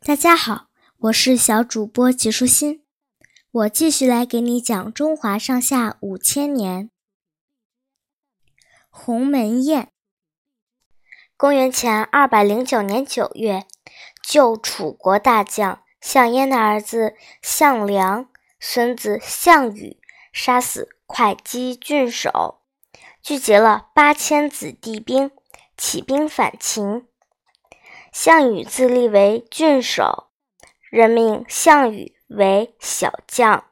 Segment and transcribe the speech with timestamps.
[0.00, 0.68] 大家好，
[0.98, 2.82] 我是小主播吉舒心，
[3.50, 6.90] 我继续来给你讲中华上下五千年。
[8.88, 9.90] 鸿门宴。
[11.36, 13.66] 公元前二百零九年九月，
[14.22, 19.98] 旧楚国大将项燕的儿子项梁、孙子项羽
[20.32, 22.62] 杀死会稽郡守，
[23.20, 25.32] 聚集了八千子弟兵，
[25.76, 27.07] 起兵反秦。
[28.20, 30.26] 项羽自立为郡守，
[30.90, 33.64] 任命项羽为小将。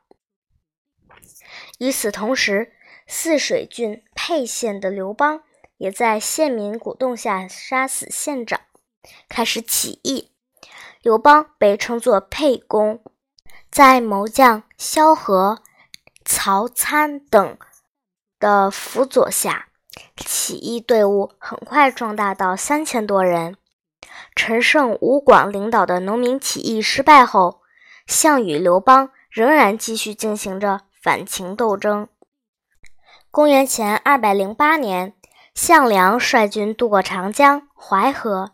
[1.80, 2.72] 与此同时，
[3.08, 5.42] 泗水郡沛县的刘邦
[5.78, 8.60] 也在县民鼓动下杀死县长，
[9.28, 10.30] 开始起义。
[11.02, 13.02] 刘邦被称作沛公，
[13.68, 15.60] 在谋将萧何、
[16.24, 17.58] 曹参等
[18.38, 19.70] 的辅佐下，
[20.16, 23.56] 起义队伍很快壮大到三千多人。
[24.34, 27.60] 陈胜、吴广领导的农民起义失败后，
[28.06, 32.08] 项羽、刘邦仍然继续进行着反秦斗争。
[33.30, 35.14] 公元前二百零八年，
[35.54, 38.52] 项梁率军渡过长江、淮河，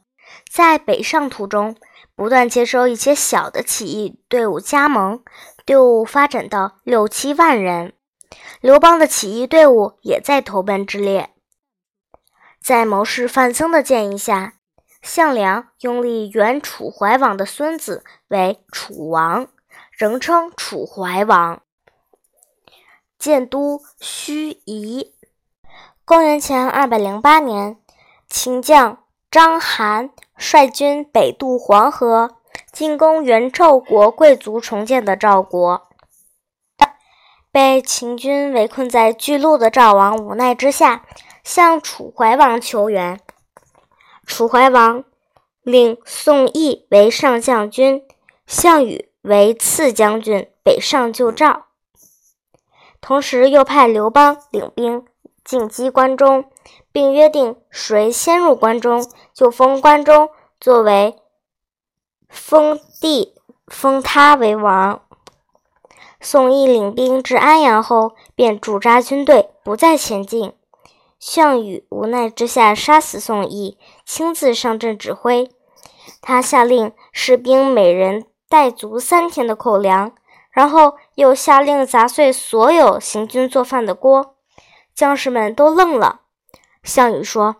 [0.50, 1.76] 在北上途中，
[2.14, 5.22] 不断接收一些小的起义队伍加盟，
[5.64, 7.92] 队伍发展到六七万人。
[8.60, 11.30] 刘邦的起义队伍也在投奔之列。
[12.62, 14.54] 在谋士范增的建议下。
[15.02, 19.48] 项梁拥立原楚怀王的孙子为楚王，
[19.90, 21.60] 仍称楚怀王。
[23.18, 25.10] 建都盱眙。
[26.04, 27.76] 公元前二百零八年，
[28.28, 32.36] 秦将章邯率军北渡黄河，
[32.72, 35.88] 进攻原赵国贵族重建的赵国。
[37.50, 41.04] 被秦军围困在巨鹿的赵王无奈之下，
[41.44, 43.20] 向楚怀王求援。
[44.26, 45.04] 楚怀王
[45.62, 48.04] 令宋义为上将军，
[48.46, 51.66] 项羽为次将军北上救赵，
[53.00, 55.04] 同时又派刘邦领兵
[55.44, 56.44] 进击关中，
[56.90, 60.30] 并约定谁先入关中，就封关中
[60.60, 61.16] 作为
[62.28, 63.34] 封地，
[63.66, 65.02] 封他为王。
[66.20, 70.52] 宋义领兵至安阳后，便驻扎军队，不再前进。
[71.24, 75.48] 项羽无奈之下，杀死宋义，亲自上阵指挥。
[76.20, 80.12] 他下令士兵每人带足三天的口粮，
[80.50, 84.34] 然后又下令砸碎所有行军做饭的锅。
[84.92, 86.22] 将士们都愣了。
[86.82, 87.54] 项羽说：“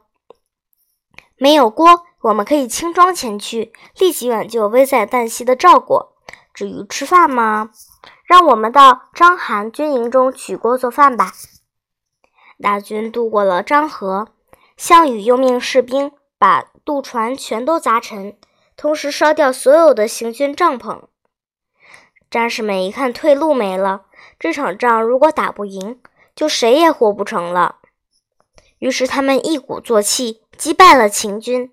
[1.39, 6.17] 没有锅，我们可以轻装前去，立即挽救危在旦夕的赵国。
[6.53, 7.71] 至于吃饭吗？
[8.27, 11.31] 让我们到章邯军营中取锅做饭吧。”
[12.63, 14.29] 大军渡过了漳河，
[14.77, 18.39] 项羽又命士兵把渡船全都砸沉，
[18.77, 21.03] 同时烧掉所有的行军帐篷。
[22.31, 24.07] 战士们一看退路没了，
[24.39, 26.01] 这场仗如果打不赢，
[26.37, 27.81] 就谁也活不成了。
[28.79, 31.73] 于是他们一鼓作气，击败了秦军。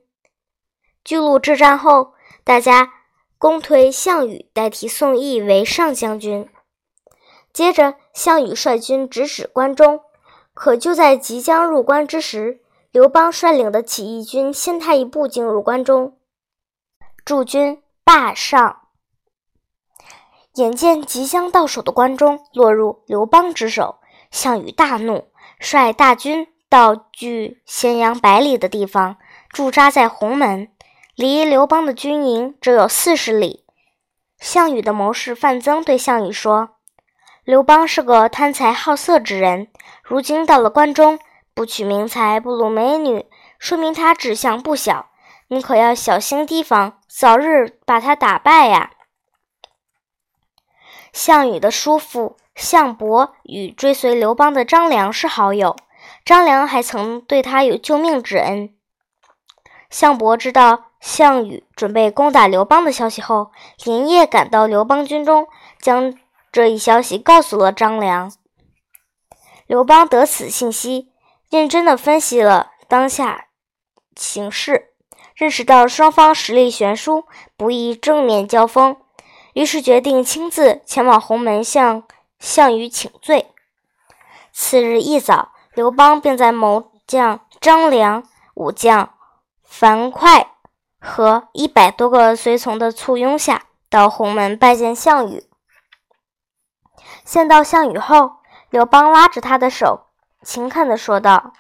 [1.06, 2.14] 巨鹿之战后，
[2.44, 2.92] 大家
[3.38, 6.50] 公推项羽代替宋义为上将军。
[7.54, 10.02] 接着，项羽率军直指关中。
[10.60, 12.60] 可就在即将入关之时，
[12.92, 16.18] 刘邦率领的起义军先他一步进入关中，
[17.24, 18.82] 驻军霸上。
[20.56, 24.00] 眼见即将到手的关中落入刘邦之手，
[24.32, 25.30] 项羽大怒，
[25.62, 29.16] 率大军到距咸阳百里的地方
[29.52, 30.68] 驻扎在鸿门，
[31.16, 33.64] 离刘邦的军营只有四十里。
[34.38, 36.72] 项羽的谋士范增对项羽说。
[37.46, 39.70] 刘邦是个贪财好色之人，
[40.04, 41.20] 如今到了关中，
[41.54, 43.26] 不取名才，不掳美女，
[43.58, 45.10] 说明他志向不小。
[45.48, 48.92] 你可要小心提防，早日把他打败呀！
[51.12, 55.76] 项羽的叔父项伯与追随刘邦的张良是好友，
[56.24, 58.76] 张良还曾对他有救命之恩。
[59.90, 63.52] 项伯知道项羽准备攻打刘邦的消息后，
[63.86, 65.48] 连夜赶到刘邦军中，
[65.82, 66.18] 将。
[66.52, 68.32] 这一消息告诉了张良。
[69.70, 71.12] 刘邦得此信息，
[71.48, 73.50] 认真的分析了当下
[74.16, 74.96] 形势，
[75.36, 77.26] 认识到双方实力悬殊，
[77.56, 78.98] 不宜正面交锋，
[79.54, 82.02] 于是决定亲自前往鸿门向
[82.40, 83.52] 项羽请罪。
[84.52, 89.14] 次日一早，刘邦便在谋将张良、武将
[89.64, 90.48] 樊哙
[91.00, 95.44] 和一百多个随从的簇拥下，到鸿门拜见项羽。
[97.24, 98.39] 见到项羽后，
[98.70, 100.02] 刘邦拉着他的手，
[100.44, 101.54] 勤恳地说道：“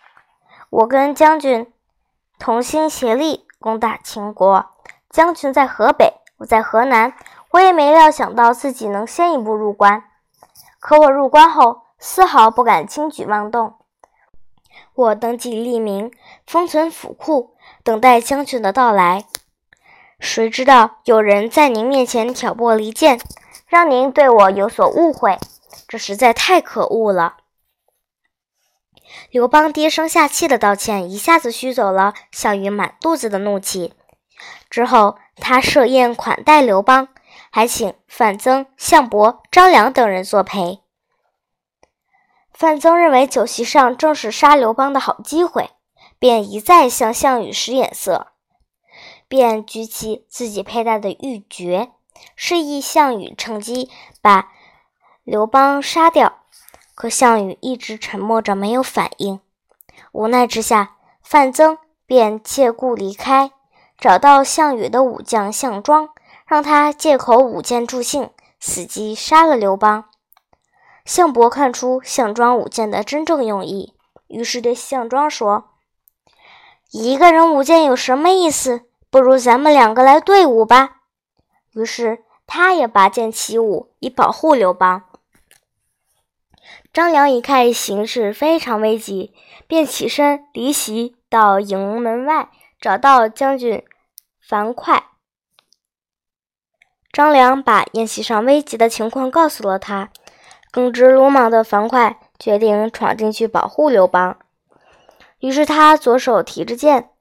[0.69, 1.71] 我跟将军
[2.37, 4.67] 同心协力攻打秦国。
[5.09, 7.15] 将军在河北，我在河南，
[7.51, 10.03] 我也没料想到自己能先一步入关。
[10.79, 13.73] 可我入关后，丝毫不敢轻举妄动。
[14.93, 16.11] 我登记立名，
[16.45, 19.25] 封存府库，等待将军的到来。
[20.19, 23.19] 谁知道有人在您面前挑拨离间，
[23.67, 25.39] 让您对我有所误会，
[25.87, 27.37] 这实在太可恶了。
[29.31, 33.93] 刘邦低声下气的道歉，一下子驱走了项羽满肚子的怒气。
[34.69, 37.07] 之后，他设宴款待刘邦，
[37.49, 40.81] 还请范增、项伯、张良等人作陪。
[42.53, 45.71] 范增认为酒席上正是杀刘邦的好机会，
[46.19, 48.27] 便一再向项羽使眼色，
[49.27, 51.89] 便举起自己佩戴的玉珏，
[52.35, 53.89] 示意项羽趁机
[54.21, 54.51] 把
[55.29, 56.39] 刘邦杀掉。
[56.95, 59.39] 可项羽一直沉默着，没有反应。
[60.11, 61.77] 无奈之下，范增
[62.07, 63.51] 便借故离开。
[63.99, 66.09] 找到项羽的武将项庄，
[66.47, 70.05] 让他借口舞剑助兴，伺机杀了刘邦。
[71.05, 73.93] 项伯看出项庄舞剑的真正用意，
[74.25, 75.65] 于是对项庄说
[76.89, 78.81] ：“一个人舞剑有什么意思？
[79.11, 81.01] 不如咱们两个来对舞吧。”
[81.75, 85.03] 于是他也拔剑起舞，以保护刘邦。
[86.99, 89.33] 张良一看形势非常危急，
[89.67, 93.85] 便起身离席，到营门外找到将军。
[94.41, 95.03] 樊哙，
[97.13, 100.09] 张良把宴席上危急的情况告诉了他。
[100.71, 104.37] 耿直鲁莽的樊哙决定闯进去保护刘邦。
[105.39, 107.11] 于是他左手提着剑，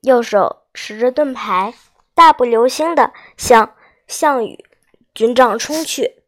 [0.00, 1.74] 右手持着盾牌，
[2.14, 3.74] 大步流星地向
[4.06, 4.64] 项羽
[5.14, 6.22] 军帐冲去。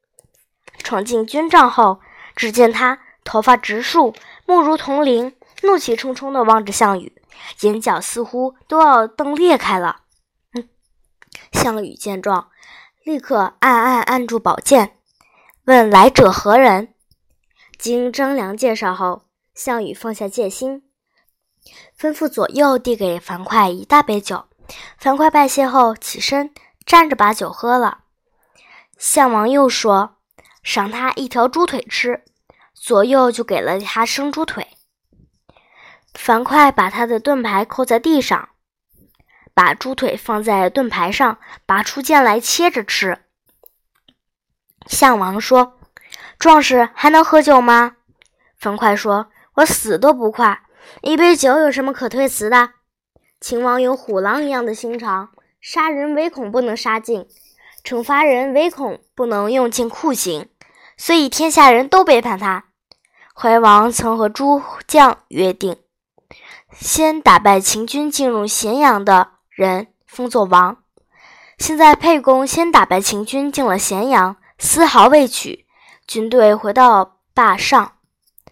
[0.76, 2.00] 闯进军帐后，
[2.38, 4.14] 只见他头发直竖，
[4.46, 7.20] 目如铜铃，怒气冲冲地望着项羽，
[7.62, 10.02] 眼角似乎都要瞪裂开了。
[11.52, 12.48] 项羽见状，
[13.02, 14.98] 立刻暗暗按住宝剑，
[15.64, 16.94] 问来者何人。
[17.76, 20.84] 经张良介绍后，项羽放下戒心，
[21.98, 24.44] 吩咐左右递给樊哙一大杯酒。
[24.96, 26.54] 樊哙拜谢后起身，
[26.86, 28.04] 站着把酒喝了。
[28.96, 30.17] 项王又说
[30.62, 32.24] 赏他一条猪腿吃，
[32.74, 34.66] 左右就给了他生猪腿。
[36.14, 38.48] 樊哙把他的盾牌扣在地上。
[39.54, 43.18] 把猪腿放在盾牌上，拔出剑来切着吃。
[44.86, 45.80] 项王说
[46.38, 47.96] ：“壮士还能喝酒吗？”
[48.56, 50.62] 樊哙说：“我死都不跨，
[51.02, 52.70] 一杯酒有什么可推辞的？
[53.40, 57.26] 秦王有虎狼一样的心肠，杀人唯恐不能杀尽，
[57.88, 60.50] 惩罚人唯恐不能用尽酷刑，
[60.98, 62.66] 所以天下人都背叛他。
[63.34, 65.74] 怀王曾和诸将约定，
[66.78, 70.76] 先打败秦军进入咸阳的。”人封作王。
[71.56, 75.64] 现在沛公先打败秦军，进了咸阳，丝毫未取。
[76.06, 77.92] 军队回到霸上，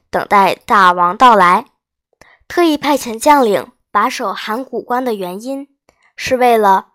[0.09, 1.67] 等待大王到来。
[2.49, 5.69] 特意派遣将领把守函谷关的原因，
[6.17, 6.95] 是为了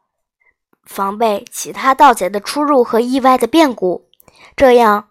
[0.92, 4.10] 防备其他盗贼的出入和意外的变故。
[4.56, 5.10] 这样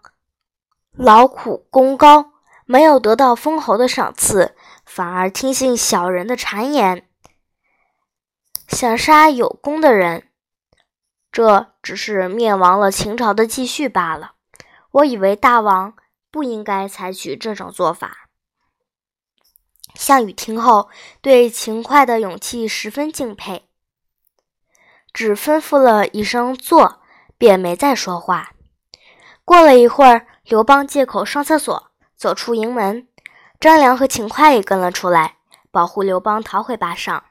[0.91, 2.31] 劳苦功高，
[2.65, 4.55] 没有得到封侯的赏赐，
[4.85, 7.07] 反而听信小人的谗言。
[8.67, 10.29] 想杀有功的人，
[11.31, 14.33] 这只是灭亡了秦朝的继续罢了。
[14.91, 15.95] 我以为大王
[16.29, 18.29] 不应该采取这种做法。
[19.95, 20.89] 项羽听后，
[21.21, 23.67] 对秦桧的勇气十分敬佩，
[25.13, 27.01] 只吩咐了一声“坐”，
[27.37, 28.51] 便没再说话。
[29.43, 33.07] 过了一会儿，刘邦借口上厕所，走出营门，
[33.59, 35.37] 张良和秦桧也跟了出来，
[35.71, 37.23] 保护刘邦逃回巴上。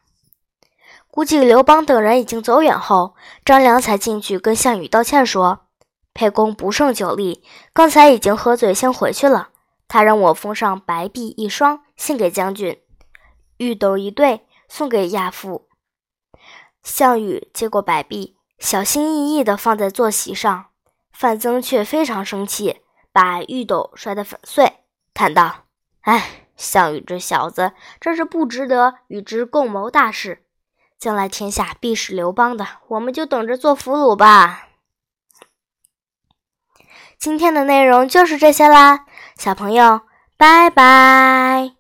[1.11, 5.67] 估计刘邦等人已经走远后，张良才进去跟项羽道歉，说
[6.15, 9.49] ：“沛公不胜酒力，刚才已经喝醉，先回去了。
[9.89, 12.77] 他让我封上白璧一双，献给将军；
[13.57, 15.67] 玉斗一对，送给亚父。”
[16.83, 20.67] 项羽接过白璧，小心翼翼地放在坐席上。
[21.13, 22.81] 范增却非常生气，
[23.13, 25.65] 把玉斗摔得粉碎，叹道
[26.03, 30.45] ：“哎，项羽这小子，真是不值得与之共谋大事。”
[30.99, 34.69] 将来天下必是刘邦的，我们就等着做俘虏吧。
[37.19, 39.05] 今天的内容就是这些啦，
[39.37, 40.01] 小朋友，
[40.39, 41.80] 拜拜。